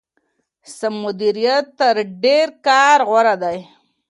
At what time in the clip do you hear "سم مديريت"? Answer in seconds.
0.75-1.65